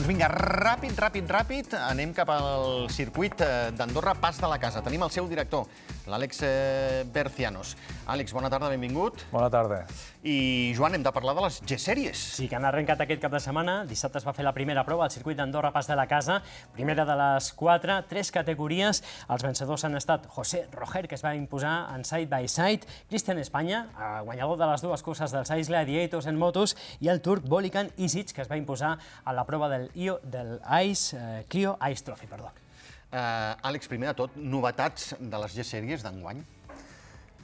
Doncs 0.00 0.08
vinga, 0.08 0.28
ràpid, 0.32 0.94
ràpid, 0.96 1.26
ràpid, 1.28 1.74
anem 1.76 2.14
cap 2.16 2.30
al 2.32 2.86
circuit 2.88 3.42
eh, 3.44 3.68
d'Andorra 3.76 4.14
Pas 4.16 4.38
de 4.40 4.48
la 4.48 4.56
Casa. 4.56 4.80
Tenim 4.80 5.02
el 5.04 5.10
seu 5.12 5.26
director, 5.28 5.66
l'Àlex 6.08 6.40
eh, 6.46 7.04
Bercianos. 7.12 7.74
Àlex, 8.10 8.32
bona 8.32 8.48
tarda, 8.50 8.70
benvingut. 8.72 9.24
Bona 9.32 9.50
tarda. 9.52 9.82
I, 10.22 10.72
Joan, 10.76 10.94
hem 10.96 11.04
de 11.04 11.12
parlar 11.12 11.34
de 11.36 11.44
les 11.44 11.60
G-Sèries. 11.64 12.22
Sí, 12.36 12.48
que 12.48 12.56
han 12.56 12.66
arrencat 12.68 13.00
aquest 13.04 13.22
cap 13.22 13.32
de 13.32 13.40
setmana. 13.40 13.80
Dissabte 13.88 14.20
es 14.20 14.26
va 14.26 14.34
fer 14.36 14.44
la 14.46 14.54
primera 14.56 14.84
prova 14.88 15.04
al 15.06 15.12
circuit 15.14 15.38
d'Andorra 15.38 15.72
Pas 15.74 15.88
de 15.88 15.96
la 15.98 16.06
Casa. 16.10 16.40
Primera 16.76 17.04
de 17.08 17.16
les 17.20 17.50
quatre, 17.56 17.98
tres 18.08 18.32
categories. 18.34 19.02
Els 19.28 19.44
vencedors 19.46 19.84
han 19.88 19.96
estat 20.00 20.26
José 20.30 20.66
Roger, 20.72 21.06
que 21.08 21.18
es 21.18 21.24
va 21.24 21.34
imposar 21.36 21.74
en 21.94 22.04
side 22.04 22.28
by 22.30 22.48
side, 22.48 22.88
Cristian 23.08 23.38
Espanya, 23.38 23.86
eh, 23.92 24.12
guanyador 24.24 24.58
de 24.60 24.70
les 24.72 24.84
dues 24.84 25.02
curses 25.02 25.32
dels 25.32 25.50
Ice 25.50 25.70
Gladiators 25.70 26.26
en 26.26 26.38
motos, 26.40 26.76
i 27.00 27.08
el 27.08 27.20
turc 27.20 27.46
Bolikan 27.48 27.92
Isic, 27.96 28.32
que 28.34 28.42
es 28.42 28.50
va 28.50 28.60
imposar 28.60 28.96
a 29.24 29.32
la 29.32 29.46
prova 29.46 29.68
del, 29.68 29.90
IO, 29.94 30.20
del 30.24 30.58
Ice, 30.84 31.16
eh, 31.16 31.44
Clio 31.48 31.78
Ice 31.90 32.04
Trophy. 32.04 32.26
Perdó. 32.26 32.50
Eh, 33.10 33.66
Àlex, 33.66 33.88
primer 33.90 34.12
de 34.12 34.14
tot, 34.22 34.36
novetats 34.38 35.14
de 35.18 35.38
les 35.42 35.54
G-Sèries 35.56 36.04
d'enguany? 36.06 36.44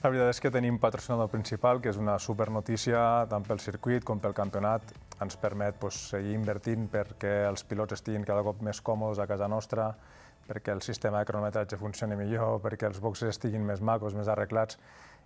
La 0.02 0.10
veritat 0.12 0.28
és 0.30 0.40
que 0.42 0.52
tenim 0.54 0.76
patrocinador 0.78 1.26
principal, 1.32 1.80
que 1.82 1.90
és 1.90 1.96
una 1.98 2.14
super 2.22 2.46
notícia 2.54 3.00
tant 3.30 3.42
pel 3.46 3.58
circuit 3.58 4.04
com 4.06 4.20
pel 4.22 4.36
campionat. 4.36 4.92
Ens 5.24 5.38
permet 5.40 5.78
pues, 5.80 5.98
seguir 6.12 6.36
invertint 6.36 6.86
perquè 6.92 7.32
els 7.48 7.64
pilots 7.66 7.96
estiguin 7.96 8.26
cada 8.28 8.44
cop 8.46 8.62
més 8.62 8.78
còmodes 8.84 9.18
a 9.18 9.26
casa 9.26 9.48
nostra, 9.50 9.88
perquè 10.46 10.76
el 10.76 10.84
sistema 10.86 11.18
de 11.18 11.26
cronometratge 11.26 11.80
funcioni 11.80 12.14
millor, 12.14 12.60
perquè 12.62 12.86
els 12.86 13.02
boxes 13.02 13.34
estiguin 13.34 13.66
més 13.66 13.82
macos, 13.82 14.14
més 14.14 14.30
arreglats. 14.30 14.78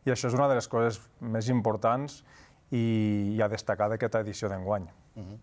I 0.06 0.14
això 0.14 0.30
és 0.30 0.38
una 0.38 0.48
de 0.48 0.56
les 0.56 0.70
coses 0.72 1.02
més 1.20 1.50
importants 1.52 2.22
i, 2.70 3.34
i 3.36 3.42
a 3.42 3.50
destacar 3.52 3.90
d'aquesta 3.92 4.24
edició 4.24 4.48
d'enguany. 4.48 4.88
Uh 5.16 5.22
-huh. 5.22 5.38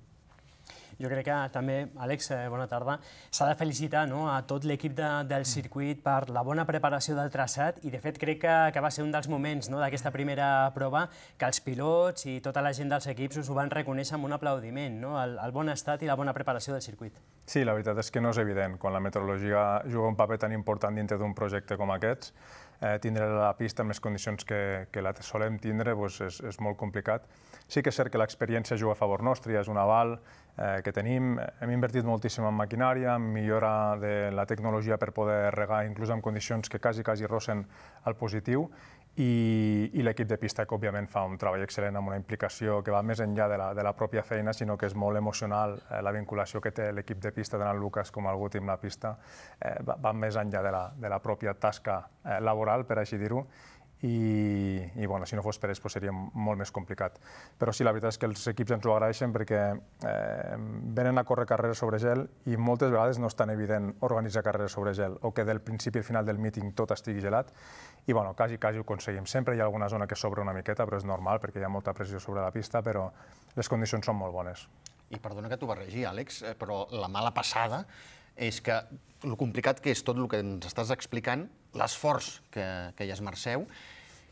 Jo 0.98 1.10
crec 1.12 1.28
que 1.28 1.38
també, 1.54 1.78
Àlex, 2.02 2.32
eh, 2.34 2.48
bona 2.50 2.66
tarda, 2.68 2.98
s'ha 3.30 3.48
de 3.50 3.56
felicitar 3.60 4.08
no, 4.10 4.24
a 4.34 4.40
tot 4.50 4.66
l'equip 4.66 4.96
de, 4.98 5.10
del 5.30 5.46
circuit 5.46 6.02
per 6.04 6.32
la 6.34 6.42
bona 6.42 6.66
preparació 6.66 7.16
del 7.18 7.30
traçat 7.34 7.84
i, 7.86 7.92
de 7.94 8.02
fet, 8.02 8.18
crec 8.18 8.42
que, 8.42 8.56
que 8.74 8.84
va 8.84 8.92
ser 8.94 9.06
un 9.06 9.14
dels 9.14 9.30
moments 9.30 9.70
no, 9.70 9.78
d'aquesta 9.84 10.12
primera 10.16 10.50
prova 10.74 11.06
que 11.38 11.46
els 11.46 11.62
pilots 11.62 12.26
i 12.26 12.40
tota 12.42 12.64
la 12.66 12.74
gent 12.74 12.90
dels 12.90 13.10
equips 13.14 13.44
us 13.44 13.52
ho 13.52 13.58
van 13.58 13.70
reconèixer 13.74 14.18
amb 14.18 14.26
un 14.26 14.34
aplaudiment, 14.38 14.98
no, 15.04 15.16
el, 15.22 15.38
el 15.44 15.54
bon 15.54 15.70
estat 15.70 16.02
i 16.02 16.10
la 16.10 16.18
bona 16.18 16.34
preparació 16.34 16.74
del 16.74 16.86
circuit. 16.86 17.22
Sí, 17.48 17.62
la 17.64 17.78
veritat 17.78 18.02
és 18.02 18.10
que 18.12 18.24
no 18.24 18.34
és 18.34 18.42
evident. 18.42 18.80
Quan 18.82 18.96
la 18.96 19.04
meteorologia 19.04 19.84
juga 19.86 20.10
un 20.10 20.18
paper 20.20 20.42
tan 20.42 20.56
important 20.58 20.98
dintre 20.98 21.22
d'un 21.22 21.38
projecte 21.38 21.78
com 21.80 21.94
aquests, 21.94 22.34
eh, 22.82 22.98
tindre 23.02 23.28
la 23.30 23.54
pista 23.58 23.84
en 23.84 23.90
les 23.90 24.00
condicions 24.00 24.46
que, 24.46 24.88
que 24.92 25.02
la 25.02 25.14
solem 25.22 25.58
tindre 25.60 25.96
doncs 25.96 26.20
és, 26.22 26.42
és 26.52 26.60
molt 26.60 26.78
complicat. 26.78 27.26
Sí 27.68 27.82
que 27.84 27.92
és 27.92 27.98
cert 27.98 28.12
que 28.12 28.22
l'experiència 28.22 28.78
juga 28.78 28.94
a 28.94 29.00
favor 29.00 29.24
nostre, 29.24 29.58
és 29.60 29.68
un 29.68 29.78
aval 29.78 30.18
eh, 30.58 30.82
que 30.84 30.94
tenim. 30.94 31.36
Hem 31.62 31.74
invertit 31.74 32.06
moltíssim 32.06 32.46
en 32.48 32.56
maquinària, 32.58 33.16
en 33.16 33.32
millora 33.34 33.96
de 34.02 34.32
la 34.32 34.46
tecnologia 34.46 34.98
per 34.98 35.12
poder 35.14 35.52
regar 35.56 35.86
inclús 35.88 36.14
en 36.14 36.22
condicions 36.22 36.70
que 36.70 36.80
quasi, 36.80 37.04
quasi 37.04 37.26
rossen 37.26 37.66
el 38.06 38.16
positiu 38.16 38.70
i, 39.18 39.90
i 39.98 40.04
l'equip 40.06 40.28
de 40.30 40.38
pista 40.38 40.66
que 40.68 40.76
òbviament 40.78 41.08
fa 41.10 41.24
un 41.26 41.40
treball 41.42 41.64
excel·lent 41.66 41.98
amb 41.98 42.12
una 42.12 42.18
implicació 42.20 42.82
que 42.86 42.94
va 42.94 43.02
més 43.02 43.22
enllà 43.24 43.48
de 43.50 43.58
la, 43.58 43.72
de 43.74 43.86
la 43.86 43.94
pròpia 43.98 44.22
feina, 44.24 44.54
sinó 44.54 44.76
que 44.78 44.86
és 44.86 44.96
molt 44.96 45.18
emocional 45.18 45.74
eh, 45.80 46.02
la 46.06 46.14
vinculació 46.14 46.62
que 46.62 46.72
té 46.72 46.92
l'equip 46.94 47.24
de 47.24 47.32
pista, 47.34 47.58
el 47.58 47.82
Lucas 47.82 48.12
com 48.14 48.30
el 48.30 48.38
Guti 48.38 48.62
amb 48.62 48.70
la 48.70 48.78
pista, 48.78 49.16
eh, 49.58 49.74
va, 49.88 49.98
va 49.98 50.14
més 50.14 50.38
enllà 50.38 50.62
de 50.62 50.74
la, 50.76 50.84
de 50.94 51.10
la 51.10 51.18
pròpia 51.24 51.56
tasca 51.58 51.98
eh, 52.24 52.38
laboral, 52.46 52.86
per 52.86 53.00
així 53.02 53.18
dir-ho, 53.18 53.42
i, 54.02 54.92
i 54.96 55.06
bueno, 55.06 55.26
si 55.26 55.36
no 55.36 55.42
fos 55.42 55.58
per 55.58 55.72
ells 55.72 55.82
pues 55.82 55.96
seria 55.98 56.12
molt 56.14 56.60
més 56.60 56.72
complicat. 56.72 57.18
Però 57.58 57.74
sí, 57.74 57.86
la 57.88 57.94
veritat 57.96 58.14
és 58.14 58.20
que 58.22 58.30
els 58.30 58.44
equips 58.54 58.76
ens 58.76 58.86
ho 58.86 58.94
agraeixen 58.94 59.34
perquè 59.34 59.62
eh, 59.74 60.58
venen 60.98 61.18
a 61.18 61.26
córrer 61.26 61.48
carreres 61.50 61.82
sobre 61.82 62.00
gel 62.04 62.28
i 62.46 62.58
moltes 62.58 62.94
vegades 62.94 63.18
no 63.22 63.32
és 63.32 63.38
tan 63.38 63.50
evident 63.54 63.94
organitzar 64.06 64.44
carreres 64.46 64.76
sobre 64.78 64.94
gel 64.98 65.18
o 65.22 65.34
que 65.34 65.46
del 65.48 65.62
principi 65.62 66.04
al 66.04 66.08
final 66.08 66.26
del 66.26 66.38
míting 66.42 66.76
tot 66.78 66.94
estigui 66.94 67.24
gelat 67.24 67.54
i 68.06 68.14
bueno, 68.14 68.36
quasi, 68.36 68.58
quasi 68.58 68.78
ho 68.78 68.86
aconseguim. 68.86 69.26
Sempre 69.26 69.56
hi 69.56 69.62
ha 69.62 69.66
alguna 69.66 69.90
zona 69.90 70.08
que 70.08 70.16
s'obre 70.16 70.42
una 70.42 70.54
miqueta, 70.54 70.86
però 70.86 71.02
és 71.02 71.08
normal 71.08 71.42
perquè 71.44 71.60
hi 71.60 71.66
ha 71.66 71.72
molta 71.74 71.94
pressió 71.94 72.22
sobre 72.24 72.44
la 72.44 72.52
pista, 72.52 72.84
però 72.86 73.10
les 73.58 73.70
condicions 73.70 74.06
són 74.06 74.16
molt 74.20 74.34
bones. 74.36 74.68
I 75.10 75.20
perdona 75.24 75.50
que 75.50 75.58
t'ho 75.58 75.68
barregi, 75.68 76.04
Àlex, 76.06 76.42
eh, 76.44 76.54
però 76.60 76.86
la 76.92 77.08
mala 77.08 77.34
passada 77.36 77.86
és 78.38 78.62
que 78.62 78.78
el 79.26 79.36
complicat 79.38 79.82
que 79.82 79.92
és 79.92 80.04
tot 80.06 80.18
el 80.18 80.30
que 80.30 80.42
ens 80.44 80.70
estàs 80.70 80.94
explicant, 80.94 81.48
l'esforç 81.78 82.38
que, 82.54 82.66
que 82.98 83.08
hi 83.08 83.14
esmerceu, 83.14 83.66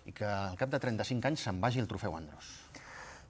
i 0.06 0.14
que 0.14 0.28
al 0.30 0.56
cap 0.60 0.70
de 0.70 0.80
35 0.82 1.32
anys 1.32 1.48
se'n 1.48 1.60
vagi 1.62 1.82
el 1.82 1.90
trofeu 1.90 2.16
Andros. 2.16 2.54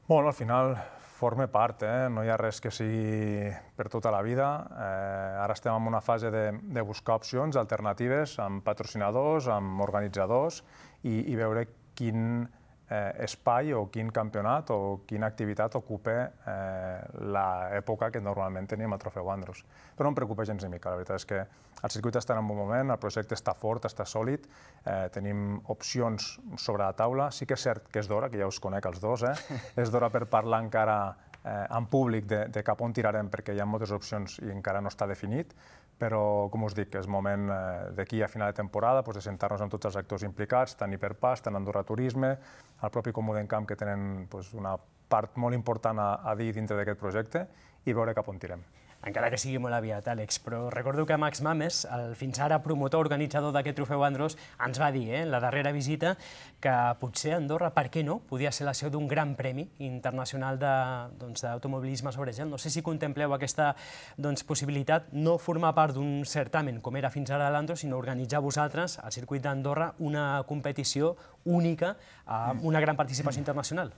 Bueno, 0.07 0.27
al 0.27 0.35
final 0.35 0.75
forma 1.15 1.47
part, 1.47 1.85
eh? 1.87 2.09
no 2.11 2.25
hi 2.25 2.29
ha 2.29 2.35
res 2.37 2.59
que 2.61 2.71
sigui 2.75 3.47
per 3.77 3.87
tota 3.89 4.11
la 4.11 4.19
vida. 4.25 4.49
Eh, 4.75 5.43
ara 5.45 5.55
estem 5.55 5.73
en 5.73 5.87
una 5.87 6.01
fase 6.03 6.31
de, 6.31 6.49
de 6.75 6.83
buscar 6.83 7.15
opcions 7.21 7.55
alternatives 7.55 8.35
amb 8.43 8.65
patrocinadors, 8.67 9.47
amb 9.47 9.81
organitzadors 9.85 10.61
i, 11.03 11.21
i 11.31 11.39
veure 11.39 11.65
quin, 11.95 12.43
eh, 12.89 13.23
espai 13.25 13.73
o 13.73 13.85
quin 13.91 14.11
campionat 14.13 14.69
o 14.73 15.01
quina 15.07 15.27
activitat 15.27 15.75
ocupa 15.79 16.15
eh, 16.15 16.99
l'època 17.33 18.11
que 18.13 18.21
normalment 18.21 18.67
tenim 18.69 18.93
al 18.93 19.01
Trofeu 19.01 19.29
Andros. 19.31 19.63
Però 19.95 20.07
no 20.07 20.13
em 20.13 20.17
preocupa 20.17 20.45
gens 20.45 20.63
ni 20.63 20.71
mica, 20.75 20.91
la 20.91 21.01
veritat 21.01 21.21
és 21.21 21.27
que 21.29 21.41
el 21.85 21.93
circuit 21.93 22.17
està 22.17 22.35
en 22.35 22.43
un 22.43 22.49
bon 22.49 22.61
moment, 22.63 22.93
el 22.93 23.01
projecte 23.01 23.37
està 23.37 23.55
fort, 23.57 23.85
està 23.89 24.05
sòlid, 24.09 24.47
eh, 24.85 25.05
tenim 25.13 25.59
opcions 25.73 26.35
sobre 26.57 26.83
la 26.83 26.93
taula, 26.97 27.29
sí 27.31 27.45
que 27.45 27.57
és 27.57 27.65
cert 27.67 27.89
que 27.91 28.01
és 28.03 28.09
d'hora, 28.09 28.29
que 28.29 28.41
ja 28.41 28.49
us 28.49 28.61
conec 28.61 28.85
els 28.89 29.01
dos, 29.03 29.25
eh? 29.25 29.35
és 29.81 29.91
d'hora 29.93 30.11
per 30.13 30.25
parlar 30.31 30.63
encara 30.65 30.99
eh, 31.45 31.77
en 31.77 31.87
públic 31.87 32.25
de, 32.25 32.45
de 32.49 32.63
cap 32.65 32.81
on 32.81 32.93
tirarem 32.93 33.29
perquè 33.31 33.55
hi 33.55 33.61
ha 33.61 33.67
moltes 33.69 33.93
opcions 33.95 34.39
i 34.43 34.51
encara 34.51 34.81
no 34.81 34.91
està 34.91 35.07
definit, 35.07 35.53
però, 35.99 36.49
com 36.51 36.65
us 36.67 36.75
dic, 36.75 36.95
és 36.99 37.07
moment 37.07 37.49
eh, 37.49 37.59
d'aquí 37.95 38.21
a 38.23 38.29
final 38.31 38.51
de 38.51 38.57
temporada 38.57 39.03
doncs, 39.05 39.21
de 39.21 39.25
sentar-nos 39.29 39.63
amb 39.63 39.71
tots 39.71 39.91
els 39.91 39.99
actors 40.01 40.25
implicats, 40.27 40.75
tant 40.79 40.93
Hiperpas, 40.93 41.45
tant 41.45 41.55
Andorra 41.55 41.85
Turisme, 41.87 42.35
el 42.81 42.91
propi 42.91 43.13
Comú 43.15 43.37
Camp, 43.47 43.67
que 43.67 43.77
tenen 43.79 44.25
doncs, 44.31 44.53
una 44.53 44.75
part 45.07 45.37
molt 45.37 45.55
important 45.55 45.99
a, 46.01 46.09
a 46.25 46.35
dir 46.35 46.51
dintre 46.53 46.77
d'aquest 46.77 46.99
projecte, 46.99 47.45
i 47.85 47.93
veure 47.93 48.13
cap 48.17 48.27
on 48.27 48.41
tirem 48.41 48.65
encara 49.05 49.29
que 49.29 49.37
sigui 49.37 49.59
molt 49.61 49.77
aviat, 49.77 50.07
Àlex, 50.09 50.39
però 50.41 50.65
recordo 50.73 51.05
que 51.05 51.17
Max 51.17 51.41
Mames, 51.45 51.83
el 51.93 52.15
fins 52.17 52.39
ara 52.41 52.57
promotor 52.65 53.05
organitzador 53.05 53.53
d'aquest 53.53 53.77
trofeu 53.77 54.03
Andros, 54.03 54.35
ens 54.65 54.79
va 54.81 54.89
dir, 54.91 55.05
eh, 55.11 55.21
en 55.21 55.31
la 55.31 55.39
darrera 55.43 55.71
visita, 55.71 56.15
que 56.59 56.73
potser 56.99 57.35
Andorra, 57.37 57.69
per 57.75 57.87
què 57.93 58.03
no, 58.03 58.17
podia 58.25 58.51
ser 58.51 58.65
la 58.65 58.73
seu 58.73 58.89
d'un 58.89 59.07
gran 59.07 59.35
premi 59.37 59.67
internacional 59.85 60.57
d'automobilisme 60.57 62.09
doncs, 62.09 62.17
sobre 62.17 62.33
gel. 62.33 62.49
No 62.49 62.57
sé 62.57 62.71
si 62.73 62.81
contempleu 62.81 63.33
aquesta 63.33 63.75
doncs, 64.17 64.43
possibilitat, 64.43 65.11
no 65.13 65.37
formar 65.37 65.75
part 65.77 65.93
d'un 65.93 66.25
certamen 66.25 66.81
com 66.81 66.97
era 66.97 67.13
fins 67.13 67.29
ara 67.29 67.51
l'Andros, 67.53 67.85
sinó 67.85 68.01
organitzar 68.01 68.41
vosaltres, 68.41 68.97
al 68.99 69.13
circuit 69.13 69.43
d'Andorra, 69.45 69.93
una 69.99 70.43
competició 70.47 71.15
única 71.45 71.95
amb 72.25 72.65
una 72.65 72.81
gran 72.81 72.97
participació 72.97 73.39
internacional. 73.39 73.93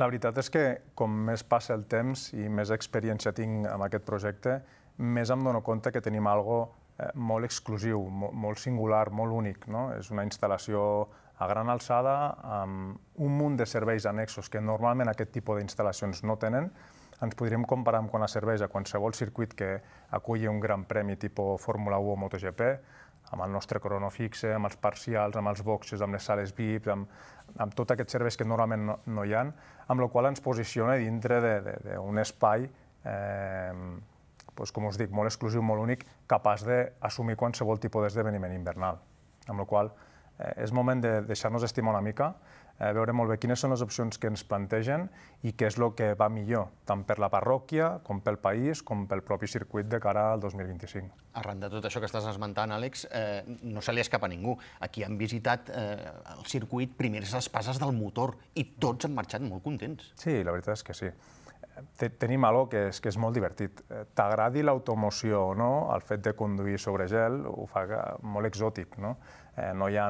La 0.00 0.06
veritat 0.08 0.38
és 0.40 0.48
que 0.48 0.60
com 0.96 1.12
més 1.28 1.42
passa 1.44 1.74
el 1.76 1.82
temps 1.84 2.30
i 2.32 2.46
més 2.48 2.70
experiència 2.72 3.34
tinc 3.36 3.66
amb 3.68 3.84
aquest 3.84 4.06
projecte, 4.06 4.54
més 4.96 5.28
em 5.32 5.42
dono 5.44 5.60
compte 5.64 5.92
que 5.92 6.00
tenim 6.00 6.28
algo 6.30 6.60
eh, 6.96 7.10
molt 7.14 7.44
exclusiu, 7.44 8.06
molt 8.08 8.60
singular, 8.62 9.10
molt 9.12 9.36
únic. 9.36 9.66
No? 9.68 9.90
És 9.98 10.08
una 10.14 10.24
instal·lació 10.24 10.80
a 11.40 11.48
gran 11.48 11.68
alçada, 11.72 12.14
amb 12.60 13.20
un 13.20 13.36
munt 13.36 13.60
de 13.60 13.66
serveis 13.68 14.06
annexos 14.08 14.48
que 14.48 14.60
normalment 14.60 15.12
aquest 15.12 15.34
tipus 15.36 15.60
d'instal·lacions 15.60 16.24
no 16.28 16.36
tenen. 16.40 16.70
Ens 17.20 17.36
podríem 17.36 17.66
comparar 17.68 18.00
amb 18.00 18.12
quan 18.12 18.24
serveix 18.28 18.64
a 18.64 18.70
qualsevol 18.72 19.12
circuit 19.16 19.52
que 19.56 19.74
aculli 20.16 20.48
un 20.48 20.60
gran 20.60 20.86
premi 20.88 21.16
tipus 21.20 21.60
Fórmula 21.60 22.00
1 22.00 22.12
o 22.12 22.16
MotoGP, 22.24 22.70
amb 23.30 23.44
el 23.44 23.52
nostre 23.52 23.80
crono 23.80 24.10
fixe, 24.10 24.52
amb 24.54 24.66
els 24.66 24.76
parcials, 24.80 25.36
amb 25.38 25.52
els 25.52 25.62
boxes, 25.66 26.02
amb 26.02 26.16
les 26.16 26.26
sales 26.26 26.52
VIP, 26.56 26.88
amb, 26.90 27.08
amb 27.62 27.74
tots 27.78 27.94
aquests 27.94 28.18
serveis 28.18 28.38
que 28.38 28.46
normalment 28.46 28.86
no, 28.86 28.98
no 29.06 29.24
hi 29.24 29.34
ha, 29.34 29.44
amb 29.88 30.02
la 30.02 30.08
qual 30.10 30.30
ens 30.30 30.42
posiciona 30.42 30.96
dintre 30.98 31.40
d'un 31.84 32.22
espai, 32.22 32.66
eh, 33.04 33.72
doncs, 34.56 34.74
com 34.74 34.90
us 34.90 34.98
dic, 35.00 35.14
molt 35.14 35.30
exclusiu, 35.30 35.62
molt 35.62 35.82
únic, 35.82 36.04
capaç 36.30 36.66
d'assumir 36.66 37.38
qualsevol 37.38 37.80
tipus 37.80 38.08
d'esdeveniment 38.08 38.54
invernal. 38.56 38.98
Amb 39.48 39.62
la 39.62 39.66
qual 39.66 39.94
eh, 40.40 40.64
és 40.64 40.72
moment 40.72 41.00
de 41.02 41.20
deixar-nos 41.28 41.64
estimar 41.66 41.94
una 41.94 42.02
mica, 42.04 42.34
eh, 42.80 42.90
veure 42.96 43.12
molt 43.16 43.30
bé 43.30 43.38
quines 43.40 43.60
són 43.60 43.74
les 43.74 43.82
opcions 43.84 44.18
que 44.18 44.30
ens 44.30 44.42
plantegen 44.48 45.08
i 45.46 45.52
què 45.52 45.68
és 45.68 45.78
el 45.78 45.92
que 45.96 46.12
va 46.18 46.30
millor, 46.32 46.70
tant 46.88 47.04
per 47.06 47.18
la 47.22 47.30
parròquia, 47.32 47.90
com 48.06 48.22
pel 48.24 48.40
país, 48.42 48.82
com 48.86 49.06
pel 49.10 49.22
propi 49.26 49.50
circuit 49.50 49.88
de 49.90 50.00
cara 50.02 50.30
al 50.34 50.44
2025. 50.44 51.26
Arran 51.40 51.60
de 51.62 51.70
tot 51.72 51.86
això 51.86 52.02
que 52.02 52.08
estàs 52.10 52.28
esmentant, 52.30 52.72
Àlex, 52.76 53.06
eh, 53.10 53.42
no 53.62 53.84
se 53.84 53.94
li 53.94 54.02
escapa 54.02 54.26
a 54.26 54.32
ningú. 54.32 54.56
Aquí 54.80 55.04
han 55.04 55.18
visitat 55.20 55.70
eh, 55.70 56.12
el 56.36 56.46
circuit 56.46 56.96
primeres 56.96 57.34
espases 57.34 57.78
del 57.80 57.92
motor 57.96 58.36
i 58.54 58.72
tots 58.80 59.06
han 59.06 59.14
marxat 59.14 59.44
molt 59.44 59.62
contents. 59.64 60.12
Sí, 60.18 60.40
la 60.42 60.56
veritat 60.56 60.80
és 60.80 60.86
que 60.86 60.96
sí 60.96 61.12
tenim 62.18 62.44
algo 62.44 62.66
que 62.68 62.88
és, 62.90 63.00
que 63.00 63.08
és 63.08 63.16
molt 63.20 63.36
divertit. 63.36 63.82
Eh, 63.88 64.02
t'agradi 64.16 64.62
l'automoció 64.64 65.46
o 65.50 65.54
no, 65.56 65.70
el 65.94 66.02
fet 66.04 66.22
de 66.24 66.34
conduir 66.36 66.78
sobre 66.78 67.06
gel 67.08 67.40
ho 67.48 67.66
fa 67.70 67.86
molt 68.22 68.48
exòtic. 68.48 68.98
No, 69.00 69.16
eh, 69.60 69.74
no 69.76 69.88
hi 69.88 69.98
ha 70.00 70.08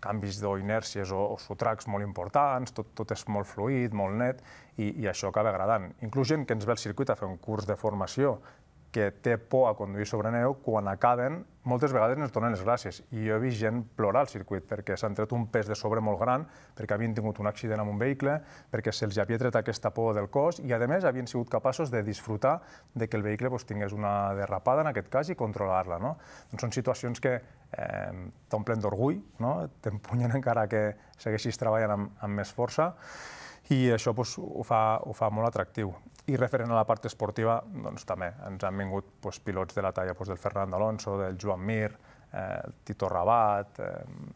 canvis 0.00 0.40
d'inèrcies 0.40 1.12
o, 1.12 1.20
o 1.34 1.38
sotracs 1.38 1.88
molt 1.92 2.06
importants, 2.06 2.72
tot, 2.76 2.94
tot 2.96 3.12
és 3.12 3.26
molt 3.28 3.48
fluid, 3.48 3.94
molt 3.96 4.16
net, 4.16 4.40
i, 4.80 4.88
i 5.02 5.08
això 5.10 5.28
acaba 5.28 5.52
agradant. 5.52 5.90
Inclús 6.06 6.30
gent 6.32 6.46
que 6.48 6.56
ens 6.56 6.64
ve 6.66 6.74
al 6.74 6.80
circuit 6.80 7.12
a 7.12 7.18
fer 7.18 7.28
un 7.28 7.36
curs 7.42 7.68
de 7.68 7.76
formació 7.76 8.38
que 8.90 9.10
té 9.22 9.36
por 9.38 9.68
a 9.70 9.76
conduir 9.78 10.06
sobre 10.06 10.32
neu, 10.34 10.56
quan 10.64 10.88
acaben, 10.90 11.44
moltes 11.70 11.92
vegades 11.92 12.18
ens 12.18 12.32
donen 12.34 12.54
les 12.54 12.62
gràcies. 12.64 13.00
I 13.14 13.26
jo 13.28 13.36
he 13.36 13.42
vist 13.42 13.60
gent 13.60 13.82
plorar 13.96 14.24
al 14.24 14.30
circuit 14.32 14.64
perquè 14.66 14.96
s'han 14.98 15.14
tret 15.14 15.32
un 15.36 15.46
pes 15.52 15.68
de 15.68 15.76
sobre 15.78 16.02
molt 16.02 16.18
gran, 16.20 16.46
perquè 16.76 16.96
havien 16.96 17.14
tingut 17.14 17.38
un 17.42 17.50
accident 17.50 17.82
amb 17.82 17.92
un 17.92 18.00
vehicle, 18.00 18.38
perquè 18.72 18.92
se'ls 18.94 19.20
havia 19.22 19.38
tret 19.38 19.60
aquesta 19.60 19.92
por 19.94 20.14
del 20.16 20.30
cos 20.32 20.58
i, 20.64 20.72
a 20.72 20.80
més, 20.90 21.04
havien 21.04 21.28
sigut 21.30 21.50
capaços 21.52 21.92
de 21.92 22.02
disfrutar 22.02 22.58
de 22.94 23.08
que 23.08 23.18
el 23.20 23.26
vehicle 23.26 23.52
doncs, 23.52 23.66
tingués 23.68 23.94
una 23.94 24.34
derrapada, 24.34 24.82
en 24.82 24.90
aquest 24.90 25.10
cas, 25.12 25.30
i 25.30 25.38
controlar-la. 25.38 26.00
No? 26.02 26.16
Doncs 26.50 26.66
són 26.66 26.74
situacions 26.74 27.20
que 27.22 27.36
eh, 27.36 28.12
t'omplen 28.50 28.80
d'orgull, 28.82 29.20
no? 29.38 29.58
t'empunyen 29.84 30.34
encara 30.40 30.66
que 30.70 30.88
segueixis 31.20 31.60
treballant 31.60 31.94
amb, 31.98 32.16
amb 32.24 32.42
més 32.42 32.50
força, 32.56 32.94
i 33.70 33.90
això 33.94 34.14
doncs, 34.16 34.36
ho, 34.42 34.64
fa, 34.66 35.00
ho 35.06 35.14
fa 35.14 35.30
molt 35.30 35.50
atractiu. 35.50 35.92
I 36.30 36.36
referent 36.38 36.70
a 36.70 36.78
la 36.78 36.86
part 36.86 37.06
esportiva, 37.06 37.60
doncs 37.70 38.06
també 38.06 38.30
ens 38.46 38.64
han 38.66 38.78
vingut 38.78 39.16
doncs, 39.22 39.40
pilots 39.42 39.76
de 39.76 39.84
la 39.86 39.92
talla 39.94 40.14
doncs, 40.14 40.30
del 40.30 40.38
Fernando 40.38 40.78
Alonso, 40.78 41.16
del 41.18 41.38
Joan 41.40 41.62
Mir, 41.66 41.90
eh, 42.32 42.72
Tito 42.84 43.08
Rabat, 43.08 43.78
eh, 43.78 43.90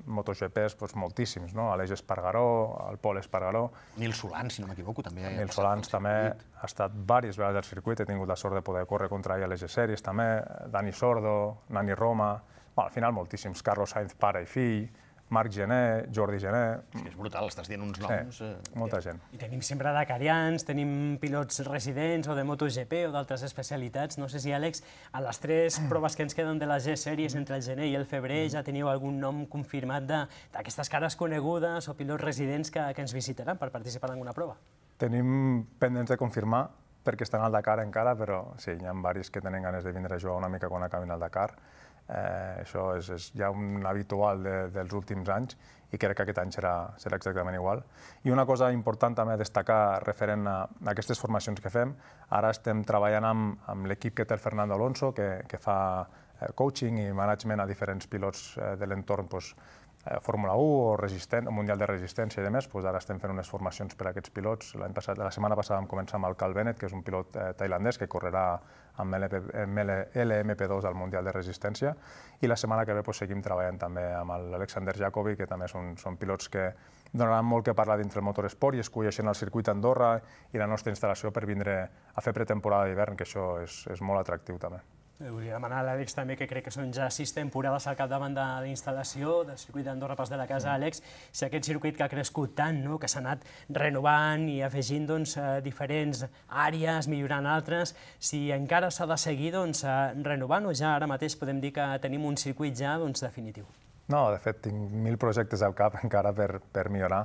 MotoGPs, 0.06 0.78
doncs, 0.78 0.94
moltíssims, 0.98 1.54
no? 1.54 1.72
Aleix 1.72 1.96
Espargaró, 1.98 2.46
el 2.90 2.98
Pol 2.98 3.18
Espargaró. 3.18 3.68
Nil 3.98 4.14
Solans, 4.14 4.54
si 4.54 4.62
no 4.62 4.70
m'equivoco, 4.70 5.02
també. 5.02 5.26
Nil 5.36 5.50
Solans 5.54 5.90
també 5.90 6.14
ha 6.30 6.66
estat 6.70 6.94
diverses 6.94 7.38
vegades 7.38 7.64
al 7.64 7.70
circuit, 7.70 8.00
he 8.00 8.08
tingut 8.08 8.30
la 8.30 8.38
sort 8.38 8.54
de 8.54 8.62
poder 8.62 8.86
córrer 8.86 9.10
contra 9.10 9.38
ell 9.38 9.46
a 9.46 9.50
les 9.50 9.66
sèries 9.66 10.02
també, 10.02 10.28
Dani 10.70 10.92
Sordo, 10.92 11.64
Nani 11.74 11.94
Roma, 11.94 12.34
bueno, 12.74 12.88
al 12.88 12.94
final 12.94 13.12
moltíssims, 13.12 13.62
Carlos 13.62 13.90
Sainz, 13.90 14.14
pare 14.18 14.42
i 14.42 14.46
fill, 14.46 14.88
Marc 15.34 15.52
Gené, 15.54 16.06
Jordi 16.14 16.38
Gené... 16.42 16.62
Sí, 16.94 17.02
és 17.10 17.16
brutal, 17.18 17.48
estàs 17.50 17.68
dient 17.70 17.82
uns 17.82 17.98
noms... 18.02 18.38
Sí, 18.38 18.46
eh, 18.46 18.76
molta 18.78 19.00
gent. 19.04 19.20
I 19.34 19.40
tenim 19.40 19.62
sempre 19.66 19.90
dakarians, 19.96 20.66
tenim 20.68 20.92
pilots 21.22 21.64
residents 21.66 22.30
o 22.30 22.36
de 22.38 22.44
MotoGP 22.46 23.04
o 23.08 23.14
d'altres 23.14 23.42
especialitats. 23.48 24.20
No 24.20 24.28
sé 24.30 24.42
si, 24.44 24.54
Àlex, 24.54 24.84
a 25.12 25.24
les 25.24 25.42
tres 25.42 25.80
proves 25.90 26.14
que 26.14 26.26
ens 26.26 26.38
queden 26.38 26.62
de 26.62 26.70
les 26.70 26.86
G-Sèries 26.86 27.34
entre 27.40 27.58
el 27.58 27.66
gener 27.66 27.90
i 27.90 27.98
el 27.98 28.06
febrer 28.10 28.44
ja 28.54 28.62
teniu 28.66 28.88
algun 28.92 29.18
nom 29.20 29.44
confirmat 29.50 30.06
d'aquestes 30.06 30.92
cares 30.92 31.18
conegudes 31.18 31.90
o 31.90 31.96
pilots 31.98 32.22
residents 32.22 32.70
que, 32.70 32.86
que 32.94 33.04
ens 33.04 33.16
visitaran 33.16 33.58
per 33.58 33.72
participar 33.74 34.12
en 34.12 34.18
alguna 34.18 34.36
prova? 34.36 34.56
Tenim 35.00 35.64
pendents 35.82 36.14
de 36.14 36.20
confirmar 36.20 36.68
perquè 37.04 37.26
estan 37.26 37.42
al 37.44 37.52
Dakar 37.52 37.80
encara, 37.82 38.14
però 38.16 38.54
sí, 38.60 38.72
hi 38.72 38.86
ha 38.86 38.94
diversos 38.96 39.30
que 39.30 39.42
tenen 39.44 39.66
ganes 39.66 39.84
de 39.84 39.92
vindre 39.92 40.16
a 40.16 40.20
jugar 40.20 40.38
una 40.40 40.48
mica 40.48 40.70
quan 40.72 40.86
acabin 40.86 41.12
el 41.12 41.20
Dakar. 41.20 41.50
Eh, 42.04 42.60
això 42.60 42.90
és, 42.98 43.08
és 43.14 43.30
ja 43.38 43.48
un 43.48 43.86
habitual 43.88 44.42
de, 44.44 44.56
dels 44.74 44.92
últims 44.92 45.28
anys 45.32 45.56
i 45.94 46.00
crec 46.00 46.18
que 46.18 46.24
aquest 46.26 46.40
any 46.42 46.50
serà, 46.52 46.72
serà 47.00 47.16
exactament 47.16 47.56
igual. 47.56 47.80
I 48.26 48.32
una 48.34 48.44
cosa 48.44 48.70
important 48.74 49.16
també 49.16 49.36
a 49.36 49.40
destacar 49.40 50.02
referent 50.04 50.44
a, 50.50 50.56
aquestes 50.92 51.20
formacions 51.20 51.62
que 51.64 51.72
fem, 51.72 51.94
ara 52.36 52.50
estem 52.52 52.82
treballant 52.84 53.28
amb, 53.30 53.64
amb 53.72 53.88
l'equip 53.88 54.18
que 54.18 54.26
té 54.28 54.36
el 54.36 54.42
Fernando 54.42 54.76
Alonso, 54.76 55.12
que, 55.16 55.28
que 55.48 55.60
fa 55.62 55.78
eh, 56.02 56.50
coaching 56.54 57.00
i 57.06 57.08
management 57.16 57.64
a 57.64 57.68
diferents 57.70 58.10
pilots 58.10 58.44
eh, 58.58 58.74
de 58.80 58.90
l'entorn 58.90 59.30
pues, 59.30 59.54
eh, 60.06 60.20
Fórmula 60.20 60.54
1 60.54 60.60
o 60.60 60.96
resistent, 60.96 61.48
Mundial 61.50 61.78
de 61.78 61.86
Resistència 61.86 62.42
i 62.42 62.46
demés, 62.46 62.68
doncs 62.70 62.88
ara 62.88 63.00
estem 63.00 63.20
fent 63.20 63.32
unes 63.32 63.50
formacions 63.50 63.94
per 63.96 64.08
a 64.08 64.12
aquests 64.12 64.32
pilots. 64.34 64.74
L'any 64.80 64.94
passat, 64.96 65.18
la 65.18 65.32
setmana 65.34 65.56
passada 65.56 65.80
vam 65.80 65.88
començar 65.90 66.18
amb 66.20 66.28
el 66.30 66.36
Cal 66.40 66.54
Bennett, 66.54 66.78
que 66.80 66.86
és 66.86 66.96
un 66.96 67.02
pilot 67.02 67.36
eh, 67.36 67.52
tailandès 67.58 67.98
que 68.00 68.08
correrà 68.10 68.46
amb 69.02 69.14
LMP2 69.16 70.86
al 70.86 70.94
Mundial 70.94 71.24
de 71.26 71.32
Resistència, 71.34 71.94
i 72.40 72.50
la 72.50 72.56
setmana 72.56 72.84
que 72.86 72.94
ve 72.94 73.02
doncs, 73.02 73.22
seguim 73.24 73.42
treballant 73.42 73.78
també 73.78 74.04
amb 74.14 74.36
l'Alexander 74.52 74.94
Jacobi, 74.98 75.36
que 75.36 75.48
també 75.50 75.68
són, 75.68 75.96
són 75.98 76.16
pilots 76.20 76.48
que 76.48 76.68
donaran 77.12 77.46
molt 77.46 77.64
que 77.66 77.74
parlar 77.74 77.98
dintre 77.98 78.20
el 78.22 78.26
motoresport 78.26 78.76
i 78.76 78.82
es 78.84 78.90
coneixen 78.90 79.28
el 79.30 79.38
circuit 79.38 79.68
Andorra 79.70 80.16
i 80.52 80.58
la 80.62 80.70
nostra 80.70 80.94
instal·lació 80.94 81.32
per 81.34 81.46
vindre 81.46 81.78
a 82.14 82.20
fer 82.22 82.34
pretemporada 82.34 82.90
d'hivern, 82.90 83.16
que 83.16 83.26
això 83.26 83.56
és, 83.62 83.86
és 83.90 84.02
molt 84.02 84.22
atractiu 84.22 84.58
també. 84.62 84.82
Eh, 85.20 85.30
volia 85.30 85.54
demanar 85.54 85.78
a 85.78 85.84
l'Àlex 85.86 86.16
també, 86.16 86.34
que 86.34 86.48
crec 86.50 86.64
que 86.66 86.72
són 86.74 86.88
ja 86.92 87.04
sis 87.14 87.30
temporades 87.36 87.84
al 87.86 87.94
capdavant 87.94 88.34
de 88.34 88.44
l'instal·lació 88.64 89.44
del 89.46 89.58
circuit 89.62 89.86
d'Andorra 89.86 90.16
Pas 90.18 90.32
de 90.32 90.40
la 90.40 90.46
Casa, 90.50 90.72
Àlex, 90.74 91.04
si 91.30 91.44
aquest 91.46 91.68
circuit 91.70 91.94
que 91.94 92.02
ha 92.02 92.08
crescut 92.10 92.56
tant, 92.58 92.80
no? 92.82 92.98
que 92.98 93.06
s'ha 93.06 93.20
anat 93.22 93.44
renovant 93.70 94.48
i 94.50 94.58
afegint 94.66 95.06
doncs, 95.06 95.36
eh, 95.38 95.60
diferents 95.62 96.24
àrees, 96.50 97.06
millorant 97.06 97.46
altres, 97.46 97.94
si 98.18 98.48
encara 98.50 98.90
s'ha 98.90 99.06
de 99.06 99.20
seguir 99.22 99.52
doncs, 99.54 99.84
eh, 99.86 99.94
renovant 100.26 100.66
o 100.66 100.74
ja 100.74 100.96
ara 100.96 101.06
mateix 101.06 101.38
podem 101.38 101.62
dir 101.62 101.70
que 101.78 101.86
tenim 102.02 102.26
un 102.26 102.34
circuit 102.34 102.74
ja 102.74 102.98
doncs, 102.98 103.22
definitiu? 103.22 103.70
No, 104.10 104.26
de 104.34 104.42
fet, 104.42 104.64
tinc 104.66 104.98
mil 105.06 105.14
projectes 105.16 105.62
al 105.62 105.78
cap 105.78 105.94
encara 106.02 106.34
per, 106.34 106.58
per 106.74 106.88
millorar 106.90 107.22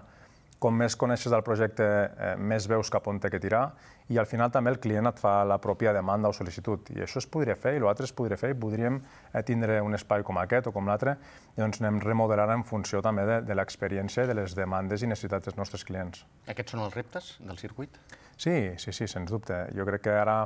com 0.60 0.76
més 0.76 0.96
coneixes 1.00 1.32
el 1.32 1.44
projecte, 1.48 1.86
eh, 1.86 2.34
més 2.36 2.68
veus 2.68 2.92
cap 2.92 3.08
on 3.08 3.20
té 3.20 3.32
que 3.32 3.40
tirar 3.40 3.64
i 4.12 4.18
al 4.20 4.28
final 4.28 4.52
també 4.52 4.74
el 4.74 4.80
client 4.84 5.08
et 5.08 5.20
fa 5.22 5.44
la 5.48 5.60
pròpia 5.62 5.94
demanda 5.96 6.30
o 6.30 6.36
sol·licitud. 6.36 6.90
I 6.96 7.06
això 7.06 7.22
es 7.22 7.28
podria 7.32 7.56
fer 7.56 7.76
i 7.78 7.82
l'altre 7.84 8.08
es 8.10 8.14
podria 8.16 8.38
fer 8.42 8.52
i 8.52 8.58
podríem 8.60 9.00
eh, 9.00 9.44
tindre 9.48 9.80
un 9.86 9.96
espai 9.96 10.26
com 10.28 10.40
aquest 10.42 10.68
o 10.68 10.74
com 10.76 10.90
l'altre 10.90 11.16
i 11.56 11.62
doncs 11.62 11.80
anem 11.82 12.02
remodelant 12.04 12.58
en 12.58 12.66
funció 12.68 13.04
també 13.06 13.26
de, 13.30 13.42
de 13.48 13.56
l'experiència 13.56 14.26
i 14.26 14.32
de 14.32 14.36
les 14.42 14.56
demandes 14.58 15.04
i 15.06 15.12
necessitats 15.12 15.48
dels 15.48 15.60
nostres 15.60 15.86
clients. 15.88 16.26
Aquests 16.52 16.76
són 16.76 16.84
els 16.84 16.98
reptes 16.98 17.36
del 17.40 17.62
circuit? 17.62 17.96
Sí, 18.36 18.76
sí, 18.78 18.92
sí, 18.92 19.08
sens 19.08 19.32
dubte. 19.32 19.66
Jo 19.76 19.88
crec 19.88 20.10
que 20.10 20.16
ara 20.16 20.42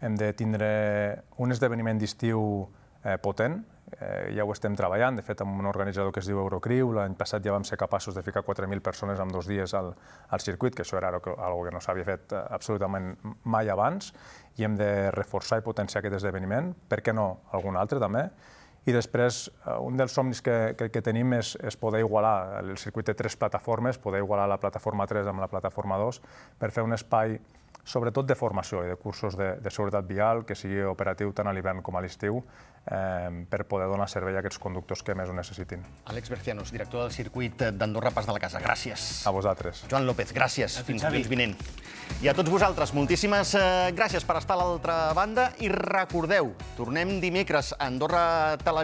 hem 0.00 0.16
de 0.18 0.32
tindre 0.36 0.68
un 1.42 1.54
esdeveniment 1.54 1.98
d'estiu 1.98 2.68
eh, 3.06 3.16
potent, 3.22 3.60
eh, 4.00 4.32
ja 4.34 4.44
ho 4.44 4.52
estem 4.52 4.74
treballant, 4.76 5.16
de 5.16 5.22
fet 5.22 5.40
amb 5.44 5.60
un 5.60 5.68
organitzador 5.70 6.12
que 6.12 6.20
es 6.22 6.28
diu 6.28 6.40
Eurocriu, 6.42 6.90
l'any 6.96 7.14
passat 7.18 7.44
ja 7.44 7.54
vam 7.54 7.64
ser 7.64 7.78
capaços 7.78 8.16
de 8.16 8.24
ficar 8.26 8.42
4.000 8.46 8.82
persones 8.82 9.22
en 9.22 9.30
dos 9.32 9.46
dies 9.46 9.74
al, 9.78 9.92
al 10.28 10.42
circuit, 10.42 10.74
que 10.74 10.82
això 10.82 10.98
era 10.98 11.12
algo 11.12 11.22
que, 11.22 11.68
que 11.68 11.74
no 11.74 11.82
s'havia 11.84 12.08
fet 12.08 12.34
eh, 12.34 12.42
absolutament 12.58 13.14
mai 13.44 13.70
abans, 13.70 14.12
i 14.58 14.66
hem 14.66 14.76
de 14.76 14.90
reforçar 15.14 15.60
i 15.60 15.66
potenciar 15.66 16.02
aquest 16.02 16.18
esdeveniment, 16.20 16.72
per 16.88 17.02
què 17.04 17.14
no? 17.14 17.28
Algun 17.56 17.78
altre 17.78 18.02
també, 18.02 18.26
i 18.86 18.94
després, 18.94 19.46
eh, 19.66 19.76
un 19.82 19.98
dels 19.98 20.14
somnis 20.14 20.40
que, 20.42 20.74
que, 20.78 20.88
que 20.94 21.02
tenim 21.02 21.34
és, 21.38 21.56
és 21.66 21.76
poder 21.76 22.04
igualar, 22.04 22.62
el 22.62 22.76
circuit 22.78 23.10
té 23.10 23.16
tres 23.18 23.36
plataformes, 23.36 23.98
poder 23.98 24.22
igualar 24.22 24.46
la 24.48 24.60
plataforma 24.62 25.08
3 25.10 25.26
amb 25.32 25.42
la 25.42 25.50
plataforma 25.50 25.98
2 25.98 26.22
per 26.60 26.70
fer 26.74 26.86
un 26.86 26.94
espai 26.94 27.38
sobretot 27.86 28.26
de 28.26 28.34
formació 28.34 28.82
i 28.82 28.90
de 28.90 28.96
cursos 28.98 29.36
de, 29.38 29.54
de 29.62 29.70
seguretat 29.70 30.06
vial, 30.08 30.42
que 30.44 30.56
sigui 30.58 30.82
operatiu 30.90 31.30
tant 31.32 31.46
a 31.46 31.54
l'hivern 31.54 31.84
com 31.86 31.96
a 31.96 32.02
l'estiu, 32.02 32.40
eh, 32.82 33.44
per 33.50 33.62
poder 33.70 33.86
donar 33.86 34.08
servei 34.10 34.34
a 34.34 34.42
aquests 34.42 34.58
conductors 34.62 35.04
que 35.06 35.14
més 35.14 35.30
ho 35.30 35.36
necessitin. 35.36 35.84
Àlex 36.10 36.32
Bercianos, 36.32 36.72
director 36.74 37.06
del 37.06 37.14
circuit 37.14 37.62
d'Andorra 37.78 38.10
Pas 38.10 38.26
de 38.26 38.34
la 38.34 38.42
Casa, 38.42 38.60
gràcies. 38.62 39.22
A 39.26 39.34
vosaltres. 39.34 39.84
Joan 39.90 40.06
López, 40.06 40.34
gràcies. 40.34 40.80
Fins 40.86 41.06
dilluns 41.06 41.30
vinent. 41.30 41.54
I 42.22 42.30
a 42.30 42.34
tots 42.34 42.50
vosaltres, 42.50 42.92
moltíssimes 42.94 43.54
eh, 43.54 43.64
gràcies 43.94 44.26
per 44.26 44.40
estar 44.40 44.58
a 44.58 44.64
l'altra 44.64 44.98
banda 45.14 45.52
i 45.62 45.70
recordeu, 45.70 46.52
tornem 46.76 47.20
dimecres 47.22 47.72
a 47.76 47.86
Andorra 47.86 48.26
Televisió 48.62 48.75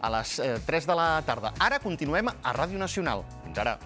a 0.00 0.10
les 0.18 0.38
eh, 0.42 0.58
3 0.66 0.86
de 0.90 0.98
la 0.98 1.08
tarda. 1.26 1.54
Ara 1.58 1.78
continuem 1.78 2.32
a 2.32 2.54
Ràdio 2.56 2.78
Nacional. 2.78 3.24
Fins 3.44 3.58
ara. 3.58 3.78